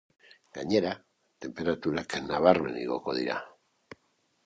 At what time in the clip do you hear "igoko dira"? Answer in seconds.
2.89-3.41